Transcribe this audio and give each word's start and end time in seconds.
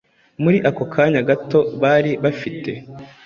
muri 0.43 0.57
ako 0.69 0.83
kanya 0.93 1.19
gato 1.29 1.59
bari 1.81 2.11
bafite 2.23 2.71